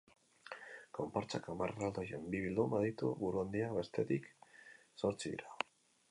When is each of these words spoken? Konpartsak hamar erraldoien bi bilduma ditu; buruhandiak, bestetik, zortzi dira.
Konpartsak 0.99 1.49
hamar 1.51 1.73
erraldoien 1.73 2.23
bi 2.35 2.39
bilduma 2.45 2.79
ditu; 2.85 3.11
buruhandiak, 3.19 3.75
bestetik, 3.75 4.25
zortzi 5.03 5.25
dira. 5.35 5.55